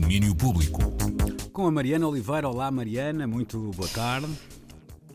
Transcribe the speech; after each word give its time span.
Domínio 0.00 0.34
Público. 0.34 0.80
Com 1.52 1.68
a 1.68 1.70
Mariana 1.70 2.08
Oliveira. 2.08 2.48
Olá, 2.48 2.68
Mariana, 2.68 3.28
muito 3.28 3.70
boa 3.76 3.88
tarde. 3.88 4.26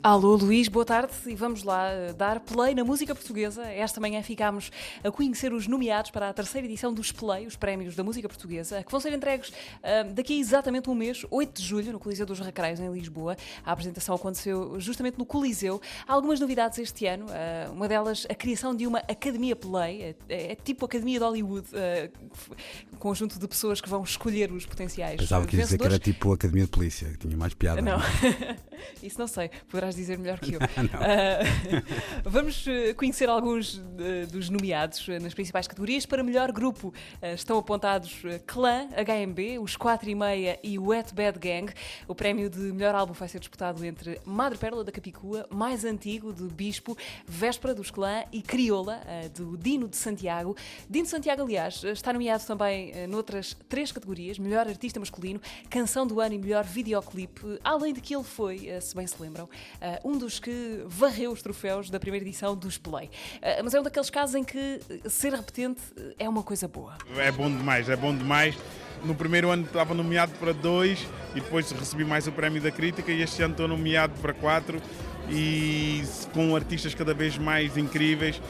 Alô 0.02 0.38
Luís, 0.38 0.70
boa 0.70 0.86
tarde 0.86 1.12
e 1.28 1.36
vamos 1.36 1.64
lá 1.64 1.90
eh, 1.90 2.14
dar 2.14 2.40
play 2.40 2.74
na 2.74 2.86
música 2.86 3.14
portuguesa. 3.14 3.64
Esta 3.64 4.00
manhã 4.00 4.24
ficámos 4.24 4.72
a 5.04 5.12
conhecer 5.12 5.52
os 5.52 5.68
nomeados 5.68 6.10
para 6.10 6.30
a 6.30 6.34
terceira 6.34 6.66
edição 6.66 6.94
dos 6.94 7.12
Play, 7.12 7.46
os 7.46 7.58
prémios 7.58 7.98
da 7.98 8.04
música 8.04 8.30
portuguesa, 8.30 8.82
que 8.82 8.90
vão 8.90 9.02
ser 9.02 9.12
entregues 9.12 9.50
uh, 9.50 10.14
daqui 10.14 10.38
a 10.38 10.40
exatamente 10.40 10.90
um 10.90 10.96
mês, 10.96 11.26
8 11.30 11.62
de 11.62 11.68
julho, 11.68 11.92
no 11.92 12.00
Coliseu 12.00 12.26
dos 12.26 12.40
Recreios, 12.40 12.80
em 12.80 12.90
Lisboa. 12.90 13.36
A 13.66 13.74
apresentação 13.74 14.16
aconteceu 14.16 14.80
justamente 14.80 15.18
no 15.18 15.26
Coliseu. 15.26 15.82
Há 16.08 16.14
algumas 16.14 16.40
novidades 16.40 16.80
este 16.80 17.06
ano, 17.06 17.26
uh, 17.26 17.74
uma 17.74 17.90
delas 17.90 18.26
a 18.30 18.34
criação 18.34 18.74
de 18.74 18.88
uma 18.88 19.00
Academia 19.00 19.56
Play, 19.56 20.16
é, 20.30 20.52
é 20.52 20.56
tipo 20.56 20.86
Academia 20.86 21.20
de 21.20 21.26
Hollywood, 21.26 21.68
uh, 21.74 22.98
conjunto 23.00 23.38
de 23.38 23.48
pessoas 23.50 23.82
que 23.82 23.90
vão 23.90 24.04
escolher 24.04 24.50
os 24.50 24.66
potenciais. 24.66 25.18
Pensava 25.20 25.46
que 25.46 25.58
ia 25.58 25.64
dizer 25.64 25.78
que 25.78 25.86
era 25.86 26.00
tipo 26.00 26.32
Academia 26.32 26.64
de 26.64 26.72
Polícia, 26.72 27.10
que 27.10 27.18
tinha 27.18 27.36
mais 27.36 27.54
piada. 27.54 27.82
Não, 27.82 28.00
isso 29.04 29.20
não 29.20 29.28
sei, 29.28 29.50
poderá 29.68 29.90
vais 29.90 29.96
dizer 29.96 30.18
melhor 30.20 30.40
que 30.40 30.54
eu. 30.54 30.60
uh, 30.62 32.24
vamos 32.30 32.66
eh, 32.68 32.94
conhecer 32.94 33.28
alguns 33.28 33.76
uh, 33.76 34.28
dos 34.32 34.50
nomeados 34.50 35.08
uh, 35.08 35.20
nas 35.20 35.34
principais 35.34 35.68
categorias. 35.68 36.06
Para 36.06 36.24
melhor 36.24 36.52
grupo 36.52 36.94
estão 37.22 37.58
apontados 37.58 38.22
Clã, 38.46 38.88
HMB, 38.90 39.60
os 39.62 39.76
4 39.76 40.10
e 40.10 40.16
meia 40.16 40.60
e 40.64 40.78
Wet 40.78 41.14
Bad 41.14 41.40
Gang. 41.40 41.74
O 42.08 42.14
prémio 42.14 42.50
de 42.50 42.60
melhor 42.60 42.94
álbum 42.94 43.14
vai 43.14 43.28
ser 43.28 43.40
disputado 43.40 43.84
entre 43.84 44.20
Madre 44.26 44.58
Pérola 44.58 44.84
da 44.84 44.92
Capicua, 44.92 45.46
Mais 45.50 45.84
Antigo, 45.84 46.32
de 46.32 46.44
Bispo, 46.44 46.98
Véspera 47.26 47.74
dos 47.74 47.90
Clã 47.90 48.24
e 48.32 48.42
Crioula, 48.42 49.02
do 49.36 49.58
Dino 49.58 49.88
de 49.88 49.98
Santiago. 49.98 50.56
Dino 50.90 51.06
de 51.06 51.10
Santiago, 51.10 51.42
aliás, 51.42 51.84
está 51.84 52.14
nomeado 52.14 52.46
também 52.46 53.08
noutras 53.08 53.56
três 53.68 53.92
categorias: 53.92 54.38
melhor 54.38 54.68
artista 54.68 55.00
masculino, 55.00 55.42
canção 55.70 56.06
do 56.06 56.20
ano 56.20 56.36
e 56.36 56.38
melhor 56.38 56.64
videoclipe, 56.64 57.60
além 57.64 57.94
de 57.94 58.02
que 58.02 58.16
ele 58.16 58.24
foi, 58.24 58.69
se 58.82 58.96
bem 58.96 59.08
se 59.08 59.16
lembram, 59.20 59.46
uh, 59.46 60.10
um 60.10 60.18
dos 60.18 60.40
que 60.40 60.84
varreu 60.86 61.32
os 61.32 61.42
troféus 61.42 61.90
da 61.90 62.00
primeira 62.00 62.26
edição 62.26 62.56
dos 62.56 62.78
Play. 62.78 63.08
Uh, 63.08 63.64
mas 63.64 63.74
é 63.74 63.80
um 63.80 63.84
daqueles 63.84 64.10
casos 64.10 64.36
em 64.36 64.44
que 64.44 64.80
ser 65.10 65.34
repetente 65.34 65.82
é 66.18 66.28
uma 66.28 66.44
coisa 66.44 66.68
boa. 66.68 66.98
É 67.18 67.32
bom 67.32 67.50
demais, 67.50 67.90
é 67.90 67.96
bom 67.96 68.16
demais. 68.16 68.56
No 69.04 69.16
primeiro 69.16 69.50
ano 69.50 69.66
estava 69.66 69.94
nomeado 69.94 70.34
para 70.40 70.54
dois 70.54 71.08
e 71.34 71.40
depois 71.40 71.72
recebi 71.72 72.04
mais 72.04 72.28
o 72.28 72.32
prémio 72.32 72.62
da 72.62 72.72
crítica 72.72 73.12
e 73.12 73.22
este 73.22 73.42
ano 73.42 73.54
estou 73.54 73.68
nomeado 73.68 74.14
para 74.22 74.34
quatro 74.34 74.82
e 75.30 76.04
com 76.34 76.56
artistas 76.56 76.94
cada 76.94 77.14
vez 77.14 77.38
mais 77.38 77.78
incríveis. 77.78 78.42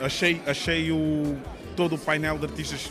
Achei 0.00 0.40
achei 0.46 0.90
o, 0.90 1.36
todo 1.76 1.96
o 1.96 1.98
painel 1.98 2.38
de 2.38 2.46
artistas 2.46 2.90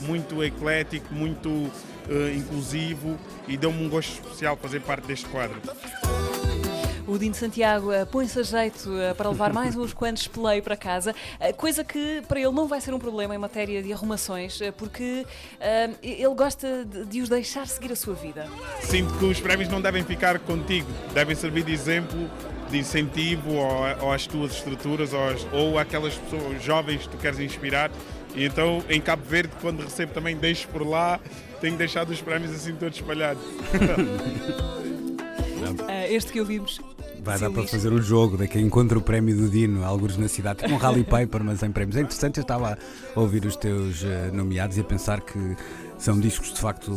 muito 0.00 0.42
eclético, 0.42 1.14
muito 1.14 1.70
uh, 2.08 2.36
inclusivo 2.36 3.18
e 3.48 3.56
deu-me 3.56 3.84
um 3.84 3.88
gosto 3.88 4.12
especial 4.12 4.56
fazer 4.56 4.80
parte 4.80 5.06
deste 5.06 5.26
quadro. 5.26 5.60
O 7.06 7.18
Dino 7.18 7.34
Santiago 7.34 7.92
uh, 7.92 8.06
põe-se 8.06 8.38
a 8.40 8.42
jeito 8.42 8.88
uh, 8.88 9.14
para 9.14 9.28
levar 9.28 9.52
mais 9.54 9.76
uns 9.76 9.92
quantos 9.92 10.26
play 10.26 10.62
para 10.62 10.76
casa, 10.76 11.14
uh, 11.38 11.54
coisa 11.54 11.84
que 11.84 12.22
para 12.26 12.40
ele 12.40 12.52
não 12.52 12.66
vai 12.66 12.80
ser 12.80 12.94
um 12.94 12.98
problema 12.98 13.34
em 13.34 13.38
matéria 13.38 13.82
de 13.82 13.92
arrumações, 13.92 14.58
porque 14.76 15.26
ele 16.02 16.34
gosta 16.34 16.84
de, 16.84 17.04
de, 17.04 17.20
os 17.20 17.28
deixar 17.28 17.66
seguir 17.66 17.92
a 17.92 17.96
sua 17.96 18.14
vida. 18.14 18.46
Sinto 18.80 19.12
que 19.18 19.24
os 19.24 19.40
prémios 19.40 19.68
não 19.68 19.80
devem 19.80 20.02
ficar 20.02 20.38
contigo, 20.38 20.88
devem 21.12 21.34
servir 21.34 21.64
de 21.64 21.72
exemplo 21.72 22.30
de 22.70 22.78
incentivo 22.78 23.52
ou, 23.52 24.06
ou 24.06 24.12
às 24.12 24.26
tuas 24.26 24.52
estruturas 24.52 25.12
ou, 25.12 25.28
às, 25.28 25.46
ou 25.52 25.78
àquelas 25.78 26.14
pessoas 26.14 26.62
jovens 26.62 27.02
que 27.02 27.08
tu 27.10 27.16
queres 27.18 27.38
inspirar. 27.38 27.90
E 28.34 28.44
então 28.44 28.84
em 28.88 29.00
Cabo 29.00 29.22
Verde, 29.24 29.52
quando 29.60 29.82
recebo 29.82 30.12
também 30.12 30.36
deixo 30.36 30.68
por 30.68 30.86
lá, 30.86 31.20
tenho 31.60 31.76
deixado 31.76 32.10
os 32.10 32.20
prémios 32.20 32.52
assim 32.52 32.74
todos 32.74 32.96
espalhados. 32.96 33.42
este 36.10 36.32
que 36.32 36.40
ouvimos 36.40 36.80
Vai 37.24 37.38
dar 37.38 37.50
para 37.50 37.66
fazer 37.66 37.90
o 37.90 38.02
jogo, 38.02 38.36
daqui 38.36 38.60
encontra 38.60 38.98
o 38.98 39.00
prémio 39.00 39.34
do 39.34 39.48
Dino, 39.48 39.82
alguns 39.82 40.18
na 40.18 40.28
cidade, 40.28 40.62
com 40.62 40.74
um 40.74 40.76
rally 40.76 41.02
paper, 41.02 41.42
mas 41.42 41.62
em 41.62 41.72
prémios. 41.72 41.96
É 41.96 42.00
interessante, 42.00 42.36
eu 42.36 42.42
estava 42.42 42.76
a 43.16 43.20
ouvir 43.20 43.46
os 43.46 43.56
teus 43.56 44.02
uh, 44.02 44.30
nomeados 44.30 44.76
e 44.76 44.82
a 44.82 44.84
pensar 44.84 45.22
que 45.22 45.38
são 46.04 46.20
discos 46.20 46.52
de 46.52 46.60
facto 46.60 46.92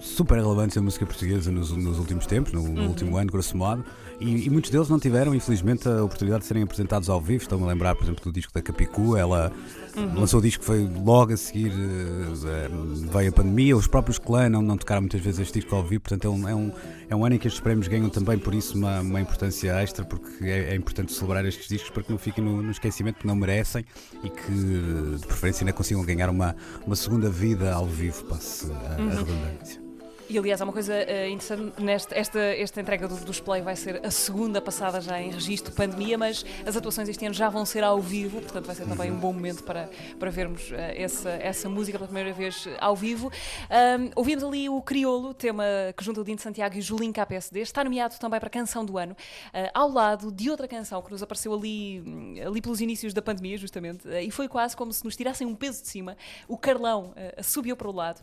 super 0.00 0.36
relevantes 0.36 0.74
da 0.74 0.82
música 0.82 1.06
portuguesa 1.06 1.52
nos, 1.52 1.70
nos 1.70 2.00
últimos 2.00 2.26
tempos, 2.26 2.52
no, 2.52 2.62
no 2.62 2.80
uhum. 2.80 2.88
último 2.88 3.16
ano, 3.16 3.30
grosso 3.30 3.56
modo, 3.56 3.84
e, 4.18 4.46
e, 4.46 4.50
muitos 4.50 4.70
deles 4.70 4.88
não 4.88 4.98
tiveram, 4.98 5.34
infelizmente, 5.34 5.88
a 5.88 6.02
oportunidade 6.02 6.42
de 6.42 6.48
serem 6.48 6.62
apresentados 6.62 7.08
ao 7.08 7.20
vivo. 7.20 7.42
Estou-me 7.42 7.64
a 7.64 7.68
lembrar, 7.68 7.94
por 7.94 8.04
exemplo, 8.04 8.22
do 8.24 8.32
disco 8.32 8.52
da 8.52 8.60
Capicu, 8.60 9.16
ela 9.16 9.50
uhum. 9.96 10.20
lançou 10.20 10.40
o 10.40 10.42
disco 10.42 10.60
que 10.60 10.66
foi 10.66 10.86
logo 11.02 11.32
a 11.32 11.36
seguir, 11.36 11.72
uh, 11.72 13.10
veio 13.10 13.30
a 13.30 13.32
pandemia, 13.32 13.76
os 13.76 13.86
próprios 13.86 14.18
clã 14.18 14.48
não, 14.48 14.60
não 14.60 14.76
tocaram 14.76 15.02
muitas 15.02 15.20
vezes 15.22 15.40
este 15.40 15.60
disco 15.60 15.74
ao 15.74 15.82
vivo, 15.82 16.02
portanto 16.02 16.26
é 16.26 16.28
um, 16.28 16.48
é 16.48 16.54
um, 16.54 16.72
é 17.08 17.16
um 17.16 17.24
ano 17.24 17.36
em 17.36 17.38
que 17.38 17.46
estes 17.46 17.62
prémios 17.62 17.88
ganham 17.88 18.10
também 18.10 18.36
por 18.36 18.54
isso 18.54 18.76
uma, 18.76 19.00
uma 19.00 19.20
importância 19.20 19.72
extra, 19.80 20.04
porque 20.04 20.44
é, 20.44 20.72
é, 20.72 20.74
importante 20.74 21.12
celebrar 21.12 21.46
estes 21.46 21.66
discos 21.66 21.90
para 21.90 22.02
que 22.02 22.10
não 22.10 22.18
fiquem 22.18 22.44
no, 22.44 22.62
no 22.62 22.70
esquecimento, 22.70 23.20
que 23.20 23.26
não 23.26 23.34
merecem 23.34 23.86
e 24.22 24.28
que 24.28 25.16
de 25.18 25.26
preferência 25.26 25.64
ainda 25.64 25.72
consigam 25.72 26.04
ganhar 26.04 26.28
uma, 26.28 26.54
uma 26.86 26.96
segunda 26.96 27.30
vida 27.30 27.72
ao 27.72 27.86
vivo, 27.86 28.24
passe 28.40 28.72
a, 28.72 29.00
uhum. 29.00 29.08
a 29.08 29.14
redundância. 29.14 29.89
E 30.30 30.38
aliás, 30.38 30.60
há 30.60 30.64
uma 30.64 30.72
coisa 30.72 30.94
uh, 30.94 31.28
interessante 31.28 31.82
nesta 31.82 32.14
esta, 32.14 32.38
esta 32.38 32.80
entrega 32.80 33.08
do, 33.08 33.16
do 33.16 33.42
Play 33.42 33.62
vai 33.62 33.74
ser 33.74 34.00
a 34.06 34.12
segunda 34.12 34.60
passada 34.60 35.00
já 35.00 35.20
em 35.20 35.32
registro 35.32 35.72
pandemia, 35.72 36.16
mas 36.16 36.46
as 36.64 36.76
atuações 36.76 37.08
este 37.08 37.26
ano 37.26 37.34
já 37.34 37.48
vão 37.48 37.66
ser 37.66 37.82
ao 37.82 38.00
vivo, 38.00 38.40
portanto 38.40 38.64
vai 38.64 38.76
ser 38.76 38.86
também 38.86 39.10
um 39.10 39.16
bom 39.16 39.32
momento 39.32 39.64
para, 39.64 39.90
para 40.20 40.30
vermos 40.30 40.70
uh, 40.70 40.74
essa, 40.94 41.30
essa 41.30 41.68
música 41.68 41.98
pela 41.98 42.06
primeira 42.06 42.32
vez 42.32 42.68
ao 42.78 42.94
vivo. 42.94 43.26
Um, 43.28 44.10
ouvimos 44.14 44.44
ali 44.44 44.68
o 44.68 44.80
Criolo, 44.80 45.34
tema 45.34 45.64
que 45.96 46.04
junta 46.04 46.20
o 46.20 46.24
Dino 46.24 46.38
Santiago 46.38 46.76
e 46.76 46.78
o 46.78 46.82
Julinho 46.82 47.12
KPSD, 47.12 47.62
está 47.62 47.82
nomeado 47.82 48.16
também 48.16 48.38
para 48.38 48.48
Canção 48.48 48.84
do 48.84 48.98
Ano, 48.98 49.14
uh, 49.14 49.70
ao 49.74 49.90
lado 49.90 50.30
de 50.30 50.48
outra 50.48 50.68
canção 50.68 51.02
que 51.02 51.10
nos 51.10 51.24
apareceu 51.24 51.52
ali, 51.52 52.40
ali 52.46 52.62
pelos 52.62 52.80
inícios 52.80 53.12
da 53.12 53.20
pandemia, 53.20 53.58
justamente, 53.58 54.06
e 54.06 54.30
foi 54.30 54.46
quase 54.46 54.76
como 54.76 54.92
se 54.92 55.04
nos 55.04 55.16
tirassem 55.16 55.44
um 55.44 55.56
peso 55.56 55.82
de 55.82 55.88
cima. 55.88 56.16
O 56.46 56.56
Carlão 56.56 57.14
subiu 57.42 57.76
para 57.76 57.88
o 57.88 57.92
lado 57.92 58.20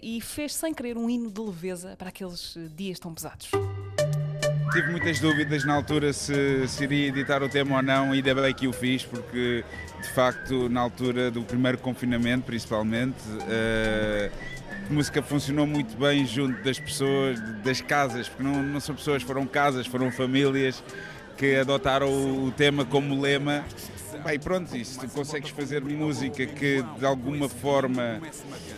e 0.00 0.20
fez 0.20 0.54
sem 0.54 0.72
querer 0.72 0.96
um 0.96 1.10
hino 1.10 1.31
de 1.32 1.40
leveza 1.40 1.94
para 1.96 2.08
aqueles 2.08 2.56
eh, 2.56 2.68
dias 2.76 2.98
tão 2.98 3.14
pesados? 3.14 3.50
Tive 4.72 4.90
muitas 4.90 5.20
dúvidas 5.20 5.64
na 5.64 5.74
altura 5.74 6.12
se, 6.12 6.66
se 6.66 6.84
iria 6.84 7.08
editar 7.08 7.42
o 7.42 7.48
tema 7.48 7.76
ou 7.76 7.82
não, 7.82 8.14
e 8.14 8.18
ainda 8.18 8.34
bem 8.34 8.54
que 8.54 8.66
o 8.66 8.72
fiz, 8.72 9.04
porque 9.04 9.64
de 10.00 10.08
facto, 10.10 10.68
na 10.68 10.80
altura 10.80 11.30
do 11.30 11.42
primeiro 11.42 11.76
confinamento, 11.78 12.46
principalmente, 12.46 13.22
uh, 13.28 14.32
a 14.88 14.92
música 14.92 15.22
funcionou 15.22 15.66
muito 15.66 15.96
bem 15.96 16.26
junto 16.26 16.62
das 16.62 16.78
pessoas, 16.78 17.38
das 17.62 17.80
casas, 17.82 18.28
porque 18.28 18.42
não, 18.42 18.62
não 18.62 18.80
são 18.80 18.94
pessoas, 18.94 19.22
foram 19.22 19.46
casas, 19.46 19.86
foram 19.86 20.10
famílias 20.10 20.82
que 21.36 21.56
adotaram 21.56 22.08
o, 22.44 22.50
tema 22.52 22.84
como 22.84 23.20
lema 23.20 23.64
Bem, 24.24 24.38
pronto, 24.38 24.70
se 24.84 24.98
tu 24.98 25.08
consegues 25.08 25.50
fazer 25.50 25.82
música 25.82 26.46
que 26.46 26.84
de 26.96 27.04
alguma 27.04 27.48
forma, 27.48 28.20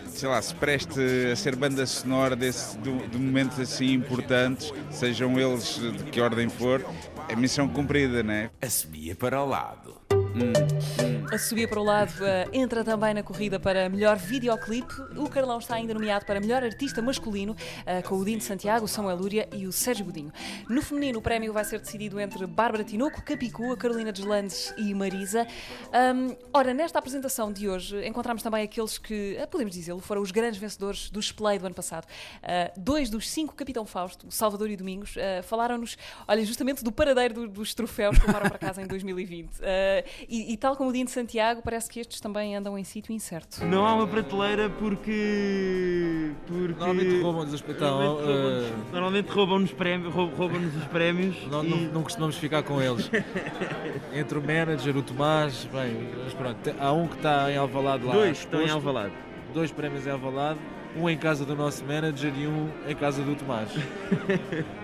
sei 0.09 0.29
lá, 0.29 0.41
se 0.41 0.55
preste 0.55 0.99
a 1.31 1.37
ser 1.37 1.55
banda 1.55 1.85
sonora 1.85 2.35
desse, 2.35 2.79
de, 2.79 3.09
de 3.09 3.19
momentos 3.19 3.61
assim 3.61 3.93
importantes, 3.93 4.73
sejam 4.91 5.39
eles 5.39 5.75
de 5.75 6.05
que 6.05 6.19
ordem 6.19 6.49
for, 6.49 6.83
é 7.29 7.37
missão 7.37 7.69
cumprida, 7.69 8.23
não 8.23 8.33
é? 8.33 8.51
Para 9.15 9.43
o 9.43 9.47
lado. 9.47 10.04
A 11.33 11.39
subir 11.39 11.69
para 11.69 11.81
o 11.81 11.85
lado 11.85 12.11
uh, 12.11 12.49
entra 12.53 12.85
também 12.85 13.15
na 13.15 13.23
corrida 13.23 13.59
para 13.59 13.89
melhor 13.89 14.17
videoclipe. 14.17 14.95
O 15.17 15.29
Carlão 15.29 15.59
está 15.59 15.75
ainda 15.75 15.95
nomeado 15.95 16.25
para 16.25 16.41
melhor 16.41 16.63
artista 16.63 17.01
masculino, 17.01 17.53
uh, 17.53 18.09
com 18.09 18.17
o 18.17 18.25
Dino 18.25 18.41
Santiago, 18.41 18.85
o 18.85 18.89
Samuel 18.89 19.17
Lúria 19.17 19.49
e 19.53 19.67
o 19.67 19.73
Sérgio 19.73 20.05
Godinho. 20.05 20.33
No 20.69 20.83
feminino, 20.83 21.19
o 21.19 21.23
prémio 21.23 21.53
vai 21.53 21.65
ser 21.65 21.81
decidido 21.81 22.21
entre 22.21 22.47
Bárbara 22.47 22.85
Tinoco, 22.85 23.23
Capicu, 23.23 23.73
a 23.73 23.77
Carolina 23.77 24.13
Deslandes 24.13 24.75
e 24.77 24.93
Marisa. 24.93 25.47
Um, 25.93 26.37
ora, 26.53 26.75
nesta 26.75 26.99
apresentação 26.99 27.53
de 27.53 27.69
hoje, 27.69 28.07
encontramos 28.07 28.43
também 28.43 28.63
aqueles 28.63 28.99
que, 28.99 29.37
uh, 29.41 29.49
podemos 29.49 29.75
dizê-lo, 29.75 30.01
foram 30.01 30.23
os 30.23 30.31
grandes 30.31 30.61
vencedores 30.61 31.11
do 31.11 31.21
Splay 31.21 31.59
do 31.59 31.67
ano 31.67 31.75
passado. 31.75 32.07
dois 32.77 33.09
dos 33.11 33.29
cinco 33.29 33.55
Capitão 33.55 33.87
Fausto, 33.87 34.31
Salvador 34.31 34.71
e 34.71 34.77
Domingos, 34.77 35.15
falaram-nos, 35.45 35.97
olha, 36.27 36.45
justamente 36.45 36.83
do 36.83 36.91
paradeiro 36.93 37.35
do, 37.35 37.49
dos 37.49 37.75
troféus 37.75 38.19
que 38.19 38.27
levaram 38.27 38.49
para 38.49 38.59
casa 38.59 38.83
em 38.83 38.87
2020. 38.87 39.51
E, 40.29 40.53
e, 40.53 40.57
tal 40.57 40.77
como 40.77 40.91
o 40.91 40.93
Dino 40.93 41.07
de 41.07 41.11
Santiago, 41.11 41.63
parece 41.63 41.91
que 41.91 42.01
estes 42.01 42.21
também 42.21 42.57
andam 42.57 42.79
em 42.79 42.85
sítio 42.85 43.13
incerto. 43.13 43.65
Não 43.65 43.87
há 43.87 43.95
uma 43.95 44.07
prateleira 44.07 44.71
porque. 44.71 46.33
porque 46.47 46.75
normalmente 46.79 47.21
roubam-nos 47.21 47.53
o 47.53 47.57
espetáculo. 47.57 48.21
Normalmente, 48.93 49.29
roubam-nos 49.31 49.73
prémios, 49.73 50.15
roubam 50.15 50.61
os 50.67 50.85
prémios. 50.87 51.37
Não, 51.51 51.65
e... 51.65 51.69
não, 51.69 51.79
não, 51.93 52.03
costumamos 52.03 52.37
ficar 52.37 52.63
com 52.63 52.81
eles. 52.81 53.11
Entre 54.13 54.39
o 54.39 54.43
manager, 54.43 54.97
o 54.97 55.03
Tomás, 55.03 55.69
bem, 55.73 56.09
mas 56.25 56.35
pronto, 56.35 56.75
há 56.79 56.93
um 56.93 57.07
que 57.07 57.17
está 57.17 57.51
em 57.51 57.57
Alvalade 57.57 58.05
lá. 58.05 58.13
Dois 58.13 58.39
estão 58.39 58.63
em 58.63 58.71
Alvalade. 58.71 59.13
Dois 59.53 59.71
prémios 59.71 60.07
em 60.07 60.11
Alvalade, 60.11 60.59
um 60.97 61.09
em 61.09 61.17
casa 61.17 61.45
do 61.45 61.55
nosso 61.55 61.85
manager 61.85 62.33
e 62.37 62.47
um 62.47 62.71
em 62.87 62.95
casa 62.95 63.23
do 63.23 63.35
Tomás. 63.35 63.71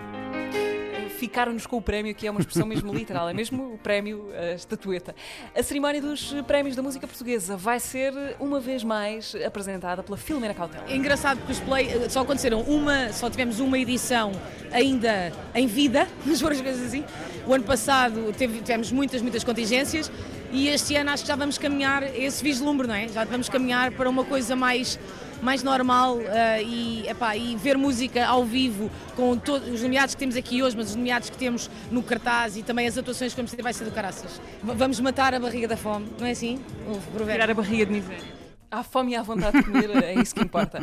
ficaram-nos 1.21 1.67
com 1.67 1.77
o 1.77 1.81
prémio, 1.81 2.15
que 2.15 2.25
é 2.25 2.31
uma 2.31 2.39
expressão 2.39 2.65
mesmo 2.65 2.91
literal, 2.97 3.29
é 3.29 3.33
mesmo 3.33 3.75
o 3.75 3.77
prémio, 3.77 4.25
a 4.35 4.53
estatueta. 4.55 5.15
A 5.55 5.61
cerimónia 5.61 6.01
dos 6.01 6.33
prémios 6.47 6.75
da 6.75 6.81
música 6.81 7.05
portuguesa 7.07 7.55
vai 7.55 7.79
ser, 7.79 8.11
uma 8.39 8.59
vez 8.59 8.83
mais, 8.83 9.35
apresentada 9.45 10.01
pela 10.01 10.17
Filomena 10.17 10.53
Cautela. 10.55 10.85
É 10.89 10.95
engraçado 10.95 11.37
porque 11.37 11.51
os 11.53 11.59
Play 11.59 12.09
só 12.09 12.21
aconteceram 12.21 12.61
uma, 12.61 13.13
só 13.13 13.29
tivemos 13.29 13.59
uma 13.59 13.77
edição 13.77 14.31
ainda 14.71 15.31
em 15.53 15.67
vida, 15.67 16.07
vamos 16.25 16.41
pôr 16.41 16.51
as 16.53 16.61
coisas 16.61 16.87
assim. 16.87 17.03
O 17.45 17.53
ano 17.53 17.63
passado 17.63 18.33
teve- 18.35 18.59
tivemos 18.61 18.91
muitas, 18.91 19.21
muitas 19.21 19.43
contingências 19.43 20.11
e 20.51 20.67
este 20.69 20.95
ano 20.95 21.11
acho 21.11 21.23
que 21.23 21.27
já 21.27 21.35
vamos 21.35 21.57
caminhar 21.59 22.03
esse 22.15 22.43
vislumbre, 22.43 22.87
não 22.87 22.95
é? 22.95 23.07
Já 23.07 23.23
vamos 23.25 23.47
caminhar 23.47 23.91
para 23.91 24.09
uma 24.09 24.23
coisa 24.25 24.55
mais 24.55 24.99
mais 25.41 25.63
normal 25.63 26.19
eh, 26.21 26.63
e, 26.63 27.05
epá, 27.09 27.35
e 27.35 27.55
ver 27.55 27.77
música 27.77 28.25
ao 28.25 28.45
vivo 28.45 28.89
com 29.15 29.31
os 29.31 29.81
nomeados 29.81 30.15
que 30.15 30.19
temos 30.19 30.35
aqui 30.35 30.61
hoje, 30.61 30.75
mas 30.77 30.89
os 30.89 30.95
nomeados 30.95 31.29
que 31.29 31.37
temos 31.37 31.69
no 31.91 32.01
cartaz 32.03 32.55
e 32.57 32.63
também 32.63 32.87
as 32.87 32.97
atuações 32.97 33.31
que 33.33 33.37
vamos 33.37 33.51
ter 33.51 33.61
vai 33.61 33.73
ser 33.73 33.85
do 33.85 33.91
caraças. 33.91 34.39
V- 34.63 34.73
vamos 34.75 34.99
matar 34.99 35.33
a 35.33 35.39
barriga 35.39 35.67
da 35.67 35.77
fome, 35.77 36.07
não 36.19 36.25
é 36.27 36.31
assim? 36.31 36.59
O. 36.87 37.25
Tirar 37.25 37.49
a 37.49 37.53
barriga 37.53 37.85
de 37.85 37.91
miséria. 37.91 38.40
Há 38.73 38.83
fome 38.83 39.11
e 39.11 39.15
há 39.17 39.21
vontade 39.21 39.57
de 39.57 39.63
comer, 39.65 39.89
é 40.01 40.13
isso 40.13 40.33
que 40.33 40.41
importa. 40.41 40.79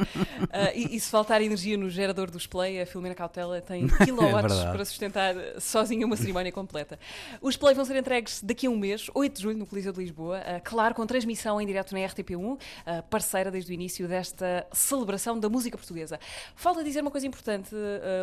Ah, 0.53 0.73
e, 0.75 0.95
e 0.95 1.01
se 1.01 1.11
faltar 1.11 1.41
energia 1.41 1.75
no 1.79 1.89
gerador 1.89 2.31
do 2.31 2.37
Splay, 2.37 2.83
a 2.83 2.87
Filomena 2.87 3.15
Cautela 3.15 3.63
tem 3.63 3.87
quilowatts 4.05 4.55
verdade. 4.55 4.77
para 4.77 4.85
sustentar 4.85 5.35
sozinha 5.59 6.05
uma 6.05 6.15
cerimónia 6.15 6.53
completa. 6.53 6.99
Os 7.41 7.55
Splay 7.55 7.75
vão 7.75 7.87
ser 7.87 7.97
entregues 7.97 8.43
daqui 8.43 8.67
a 8.67 8.71
um 8.71 8.77
mês, 8.77 9.07
8 9.15 9.35
de 9.35 9.43
julho, 9.43 9.57
no 9.57 9.65
Coliseu 9.67 9.91
de 9.91 10.01
Lisboa, 10.01 10.39
ah, 10.45 10.61
claro, 10.61 10.95
com 10.95 11.07
transmissão 11.07 11.59
em 11.59 11.67
direto 11.67 11.95
na 11.95 12.01
RTP1, 12.01 12.59
ah, 12.85 13.03
parceira 13.03 13.51
desde 13.51 13.73
o 13.73 13.75
início 13.75 14.07
desta 14.07 14.67
celebração 14.71 15.41
da 15.41 15.49
música 15.49 15.79
portuguesa. 15.79 16.21
Falta 16.55 16.85
dizer 16.85 17.01
uma 17.01 17.11
coisa 17.11 17.27
importante, 17.27 17.75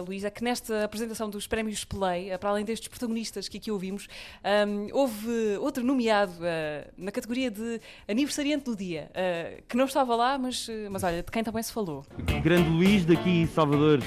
Luísa, 0.08 0.30
que 0.30 0.44
nesta 0.44 0.84
apresentação 0.84 1.28
dos 1.28 1.48
prémios 1.48 1.84
Play, 1.84 2.38
para 2.38 2.52
além 2.52 2.64
destes 2.64 2.88
protagonistas 2.88 3.48
que 3.48 3.58
aqui 3.58 3.72
ouvimos, 3.72 4.08
ahm, 4.44 4.90
houve 4.94 5.58
outro 5.60 5.84
nomeado 5.84 6.34
na 6.96 7.12
categoria 7.12 7.50
de 7.50 7.82
aniversariante 8.08 8.66
do 8.66 8.76
dia, 8.76 9.10
que 9.68 9.78
não 9.78 9.86
estava 9.86 10.16
lá, 10.16 10.38
mas, 10.38 10.68
ah, 10.70 10.90
mas 10.90 11.04
olha, 11.04 11.24
de 11.24 11.32
quem 11.32 11.44
também 11.44 11.64
se 11.64 11.72
falou. 11.72 12.06
Grande 12.44 12.70
Luís, 12.70 13.06
daqui 13.06 13.48
Salvador 13.48 14.00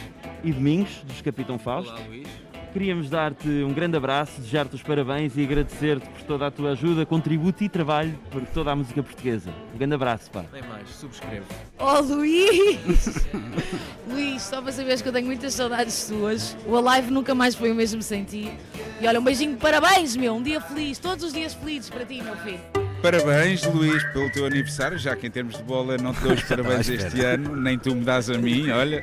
e 0.45 0.53
Domingos, 0.53 1.03
dos 1.05 1.21
Capitão 1.21 1.59
Fausto. 1.59 1.93
Olá, 1.93 2.06
Luís. 2.06 2.29
Queríamos 2.73 3.09
dar-te 3.09 3.49
um 3.49 3.73
grande 3.73 3.97
abraço, 3.97 4.41
desejar-te 4.41 4.75
os 4.75 4.83
parabéns 4.83 5.37
e 5.37 5.43
agradecer-te 5.43 6.06
por 6.11 6.23
toda 6.23 6.47
a 6.47 6.50
tua 6.50 6.73
ajuda, 6.73 7.06
contributo 7.06 7.65
e 7.65 7.69
trabalho 7.69 8.19
por 8.31 8.45
toda 8.47 8.71
a 8.71 8.77
música 8.77 9.03
portuguesa. 9.03 9.50
Um 9.75 9.79
grande 9.79 9.95
abraço, 9.95 10.31
pá. 10.31 10.45
Nem 10.53 10.62
mais, 10.62 10.89
subscrevo. 10.91 11.47
Oh 11.79 12.01
Luís! 12.01 13.27
Luís, 14.06 14.43
só 14.43 14.61
para 14.61 14.71
saberes 14.73 15.01
que 15.01 15.09
eu 15.09 15.12
tenho 15.12 15.27
muitas 15.27 15.55
saudades 15.55 15.94
suas. 15.94 16.56
O 16.67 16.77
Alive 16.77 17.11
nunca 17.11 17.35
mais 17.35 17.55
foi 17.55 17.73
o 17.73 17.75
mesmo 17.75 18.03
sem 18.03 18.23
ti. 18.25 18.53
E 19.01 19.06
olha, 19.06 19.19
um 19.19 19.25
beijinho, 19.25 19.56
parabéns, 19.56 20.15
meu. 20.15 20.35
Um 20.35 20.43
dia 20.43 20.61
feliz, 20.61 20.99
todos 20.99 21.25
os 21.25 21.33
dias 21.33 21.55
felizes 21.55 21.89
para 21.89 22.05
ti, 22.05 22.23
meu 22.23 22.37
filho. 22.37 22.78
Parabéns, 23.03 23.62
Luís, 23.65 24.03
pelo 24.12 24.31
teu 24.31 24.45
aniversário, 24.47 24.99
já 24.99 25.15
que 25.15 25.27
em 25.27 25.31
termos 25.31 25.56
de 25.56 25.62
bola 25.62 25.97
não 25.97 26.12
te 26.12 26.21
dou 26.21 26.33
os 26.33 26.43
parabéns 26.49 26.89
este 26.89 27.21
ano, 27.21 27.55
nem 27.56 27.79
tu 27.79 27.95
me 27.95 28.05
dás 28.05 28.29
a 28.29 28.37
mim, 28.37 28.71
olha. 28.71 29.03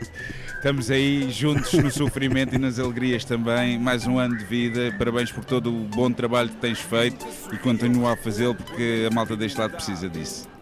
Estamos 0.65 0.89
aí 0.89 1.31
juntos 1.31 1.71
no 1.73 1.91
sofrimento 1.91 2.55
e 2.55 2.57
nas 2.57 2.79
alegrias 2.79 3.23
também. 3.23 3.77
Mais 3.77 4.07
um 4.07 4.17
ano 4.17 4.35
de 4.35 4.43
vida. 4.45 4.93
Parabéns 4.97 5.31
por 5.31 5.45
todo 5.45 5.69
o 5.69 5.83
bom 5.83 6.11
trabalho 6.11 6.49
que 6.49 6.55
tens 6.55 6.79
feito 6.79 7.23
e 7.53 7.57
continua 7.57 8.13
a 8.13 8.17
fazê-lo 8.17 8.55
porque 8.55 9.07
a 9.07 9.13
malta 9.13 9.35
deste 9.37 9.59
lado 9.59 9.75
precisa 9.75 10.09
disso. 10.09 10.54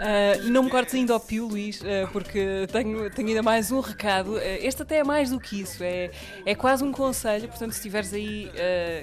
Ah, 0.00 0.38
não 0.44 0.64
me 0.64 0.70
cortes 0.70 0.94
ainda 0.94 1.12
ao 1.12 1.20
pio, 1.20 1.46
Luís, 1.46 1.82
ah, 1.84 2.08
porque 2.12 2.66
tenho, 2.72 3.10
tenho 3.10 3.28
ainda 3.28 3.42
mais 3.42 3.70
um 3.70 3.80
recado. 3.80 4.36
Ah, 4.36 4.44
este 4.44 4.82
até 4.82 4.98
é 4.98 5.04
mais 5.04 5.30
do 5.30 5.40
que 5.40 5.60
isso, 5.60 5.82
é, 5.82 6.10
é 6.44 6.54
quase 6.54 6.84
um 6.84 6.92
conselho. 6.92 7.48
Portanto, 7.48 7.72
se 7.72 7.82
tiveres 7.82 8.12
aí 8.12 8.50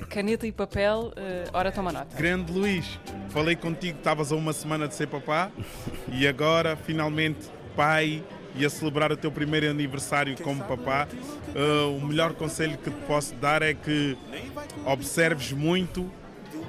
caneta 0.10 0.48
e 0.48 0.52
papel, 0.52 1.14
ora 1.54 1.72
toma 1.72 1.92
nota. 1.92 2.16
Grande 2.16 2.52
Luís, 2.52 3.00
falei 3.30 3.56
contigo, 3.56 3.98
estavas 3.98 4.32
a 4.32 4.36
uma 4.36 4.54
semana 4.54 4.88
de 4.88 4.96
ser 4.96 5.08
papá 5.08 5.52
e 6.12 6.28
agora 6.28 6.76
finalmente 6.76 7.48
pai 7.76 8.24
e 8.56 8.66
a 8.66 8.70
celebrar 8.70 9.12
o 9.12 9.18
teu 9.18 9.32
primeiro 9.32 9.70
aniversário 9.70 10.36
como 10.42 10.64
papá. 10.64 11.08
Uh, 11.54 11.98
o 11.98 12.06
melhor 12.06 12.34
conselho 12.34 12.78
que 12.78 12.90
te 12.90 12.98
posso 13.06 13.36
dar 13.36 13.62
é 13.62 13.74
que 13.74 14.18
observes 14.86 15.52
muito 15.52 16.10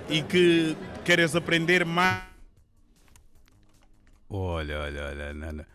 e 0.09 0.23
que 0.23 0.77
queres 1.05 1.37
aprender 1.37 1.85
mais. 1.85 2.36
Olha, 4.29 4.81
olha, 4.81 5.07
olha, 5.07 5.35
Nana. 5.35 5.67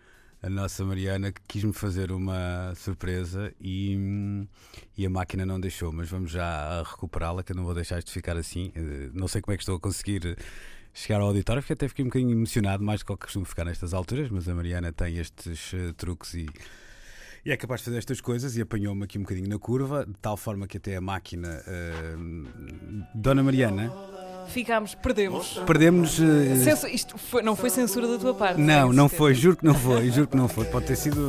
A 0.44 0.50
nossa 0.50 0.83
Mariana 0.83 1.31
quis-me 1.48 1.71
fazer 1.71 2.12
uma 2.12 2.74
surpresa 2.75 3.53
e, 3.62 3.95
e 4.98 5.06
a 5.06 5.09
máquina 5.09 5.45
não 5.45 5.59
deixou, 5.59 5.92
mas 5.92 6.09
vamos 6.09 6.31
já 6.31 6.81
recuperá-la, 6.81 7.44
que 7.44 7.51
eu 7.51 7.56
não 7.56 7.63
vou 7.63 7.75
deixar 7.75 8.00
isto 8.00 8.12
ficar 8.12 8.36
assim. 8.36 8.71
Eh, 8.75 9.09
Não 9.13 9.27
sei 9.27 9.39
como 9.39 9.53
é 9.53 9.57
que 9.57 9.62
estou 9.62 9.75
a 9.75 9.80
conseguir 9.80 10.36
chegar 10.94 11.21
ao 11.21 11.27
auditório, 11.27 11.62
porque 11.62 11.74
até 11.74 11.88
fiquei 11.88 12.03
um 12.03 12.07
bocadinho 12.07 12.31
emocionado, 12.31 12.83
mais 12.83 13.01
do 13.01 13.06
que 13.06 13.12
eu 13.12 13.18
costumo 13.18 13.45
ficar 13.45 13.65
nestas 13.65 13.94
alturas, 13.94 14.30
mas 14.31 14.50
a 14.50 14.56
Mariana 14.56 14.92
tem 14.92 15.19
estes 15.19 15.74
eh, 15.75 15.94
truques 15.95 16.33
e, 16.33 16.48
e 17.45 17.51
é 17.51 17.56
capaz 17.57 17.81
de 17.81 17.86
fazer 17.86 18.00
estas 18.00 18.19
coisas 18.19 18.57
e 18.57 18.62
apanhou-me 18.62 19.03
aqui 19.03 19.19
um 19.19 19.21
bocadinho 19.21 19.48
na 19.48 19.59
curva, 19.59 20.07
de 20.07 20.13
tal 20.19 20.36
forma 20.36 20.68
que 20.68 20.77
até 20.77 20.95
a 20.95 21.01
máquina. 21.01 21.62
eh, 21.68 22.15
Dona 23.13 23.44
Mariana, 23.44 23.95
Ficámos, 24.51 24.95
perdemos. 24.95 25.59
perdemos. 25.65 26.12
Censu- 26.63 26.88
isto 26.88 27.18
foi- 27.18 27.42
não 27.42 27.56
foi 27.56 27.69
censura 27.69 28.07
da 28.07 28.18
tua 28.18 28.33
parte. 28.33 28.59
não, 28.59 28.92
não 28.94 29.07
foi, 29.09 29.33
juro 29.33 29.56
que 29.57 29.65
não 29.65 29.74
foi, 29.74 30.09
juro 30.12 30.27
que 30.27 30.36
não 30.38 30.48
foi. 30.48 30.65
Pode 30.65 30.86
ter 30.88 30.95
sido 30.95 31.19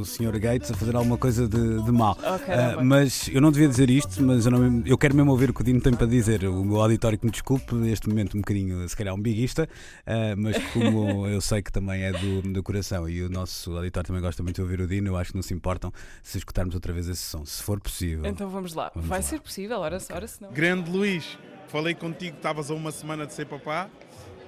o 0.00 0.04
Sr. 0.04 0.38
Gates 0.38 0.70
a 0.70 0.74
fazer 0.74 0.94
alguma 0.94 1.16
coisa 1.16 1.48
de, 1.48 1.82
de 1.82 1.92
mal. 1.92 2.14
Caramba. 2.16 2.80
Ah, 2.80 2.84
mas 2.84 3.28
eu 3.32 3.40
não 3.40 3.50
devia 3.50 3.68
dizer 3.68 3.88
isto, 3.90 4.22
mas 4.22 4.46
eu, 4.46 4.52
não- 4.52 4.82
eu 4.84 4.98
quero 4.98 5.14
mesmo 5.14 5.30
ouvir 5.30 5.50
o 5.50 5.54
que 5.54 5.60
o 5.60 5.64
Dino 5.64 5.80
tem 5.80 5.92
para 5.94 6.06
dizer. 6.06 6.44
O 6.44 6.64
meu 6.64 6.80
auditório 6.80 7.18
que 7.18 7.24
me 7.24 7.32
desculpe, 7.32 7.74
neste 7.74 8.08
momento 8.08 8.36
um 8.36 8.40
bocadinho, 8.40 8.88
se 8.88 8.96
calhar 8.96 9.14
um 9.14 9.20
biguista, 9.20 9.68
ah, 10.06 10.34
mas 10.36 10.56
como 10.72 11.26
eu 11.28 11.40
sei 11.40 11.62
que 11.62 11.72
também 11.72 12.02
é 12.02 12.12
do, 12.12 12.42
do 12.42 12.62
coração 12.62 13.08
e 13.08 13.22
o 13.22 13.28
nosso 13.28 13.76
auditório 13.76 14.06
também 14.06 14.22
gosta 14.22 14.42
muito 14.42 14.56
de 14.56 14.62
ouvir 14.62 14.80
o 14.80 14.86
Dino, 14.86 15.08
eu 15.08 15.16
acho 15.16 15.30
que 15.30 15.36
não 15.36 15.42
se 15.42 15.54
importam 15.54 15.92
se 16.22 16.38
escutarmos 16.38 16.74
outra 16.74 16.92
vez 16.92 17.08
esse 17.08 17.22
som, 17.22 17.44
se 17.44 17.62
for 17.62 17.80
possível. 17.80 18.26
Então 18.26 18.48
vamos 18.48 18.74
lá. 18.74 18.90
Vamos 18.94 19.08
Vai 19.08 19.18
lá. 19.18 19.22
ser 19.22 19.40
possível, 19.40 19.78
ora, 19.78 19.98
ora 20.12 20.26
se 20.28 20.42
não. 20.42 20.50
Grande 20.52 20.90
Luís, 20.90 21.38
falei 21.68 21.94
contigo, 21.94 22.36
estavas 22.36 22.70
a 22.70 22.74
uma 22.74 22.90
semana 22.90 23.26
de 23.26 23.34
ser 23.34 23.46
papá 23.46 23.88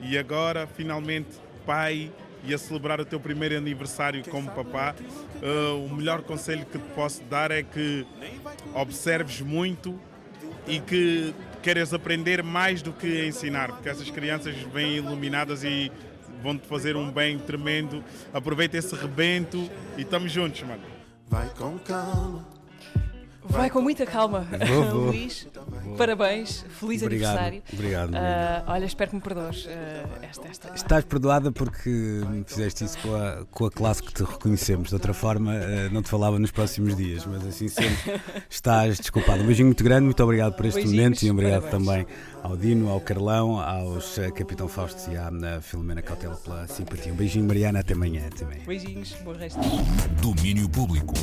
e 0.01 0.17
agora 0.17 0.67
finalmente 0.67 1.29
pai 1.67 2.11
e 2.45 2.55
a 2.55 2.59
celebrar 2.59 3.01
o 3.01 3.05
teu 3.05 3.19
primeiro 3.19 3.57
aniversário 3.57 4.25
como 4.29 4.51
papá. 4.51 4.95
Uh, 5.43 5.85
o 5.85 5.95
melhor 5.95 6.23
conselho 6.23 6.65
que 6.65 6.79
te 6.79 6.85
posso 6.95 7.23
dar 7.25 7.51
é 7.51 7.63
que 7.63 8.07
observes 8.75 9.41
muito 9.41 9.99
e 10.67 10.81
que 10.81 11.35
queres 11.63 11.93
aprender 11.93 12.43
mais 12.43 12.83
do 12.83 12.93
que 12.93 13.27
ensinar, 13.27 13.73
porque 13.73 13.89
essas 13.89 14.09
crianças 14.11 14.55
vêm 14.73 14.97
iluminadas 14.97 15.65
e 15.65 15.91
vão-te 16.43 16.67
fazer 16.67 16.97
um 16.97 17.11
bem 17.11 17.39
tremendo. 17.39 18.05
Aproveita 18.33 18.77
esse 18.77 18.95
rebento 18.95 19.69
e 19.97 20.03
estamos 20.03 20.31
juntos, 20.31 20.63
mano. 20.63 20.83
Vai 21.29 21.49
com 21.51 21.79
calma. 21.79 22.58
Vai 23.45 23.71
com 23.71 23.81
muita 23.81 24.05
calma, 24.05 24.47
Vou, 24.67 24.85
vou. 24.91 25.07
Luís. 25.09 25.49
Parabéns, 25.97 26.65
feliz 26.69 27.03
Obrigado, 27.03 27.39
aniversário. 27.39 27.63
obrigado. 27.73 28.15
Ah, 28.15 28.65
olha, 28.67 28.85
espero 28.85 29.11
que 29.11 29.17
me 29.17 29.23
perdoes 29.23 29.67
ah, 29.71 30.19
esta, 30.23 30.49
esta. 30.49 30.75
Estás 30.75 31.05
perdoada 31.05 31.51
porque 31.51 32.21
fizeste 32.47 32.85
isso 32.85 32.99
com 32.99 33.15
a, 33.15 33.45
com 33.51 33.67
a 33.67 33.71
classe 33.71 34.03
que 34.03 34.13
te 34.13 34.23
reconhecemos. 34.23 34.89
De 34.89 34.95
outra 34.95 35.15
forma, 35.15 35.55
eh, 35.55 35.89
não 35.91 36.03
te 36.03 36.09
falava 36.09 36.39
nos 36.39 36.51
próximos 36.51 36.95
dias, 36.97 37.25
mas 37.27 37.45
assim 37.47 37.69
sendo, 37.69 37.97
estás 38.51 38.99
desculpado. 38.99 39.43
Um 39.43 39.47
beijinho 39.47 39.67
muito 39.69 39.83
grande, 39.83 40.05
muito 40.05 40.23
obrigado 40.23 40.55
por 40.55 40.67
este 40.67 40.77
Beijinhos, 40.83 41.01
momento 41.03 41.23
e 41.23 41.31
obrigado 41.31 41.63
parabéns. 41.63 41.87
também 41.87 42.07
ao 42.43 42.57
Dino, 42.57 42.91
ao 42.91 43.01
Carlão, 43.01 43.59
aos 43.61 44.19
Capitão 44.37 44.69
Fausto 44.69 45.11
e 45.11 45.17
à 45.17 45.31
eh, 45.31 45.61
Filomena 45.63 46.03
Cautela 46.03 46.37
pela 46.37 46.67
simpatia. 46.69 47.13
Um 47.13 47.17
beijinho, 47.17 47.47
Mariana, 47.47 47.81
até 47.81 47.95
amanhã. 47.95 48.27
Até 48.27 48.45
amanhã. 48.45 48.61
Beijinhos, 48.67 49.15
bom 49.25 49.33
resto. 49.33 49.59
Domínio 50.21 50.69
público. 50.69 51.15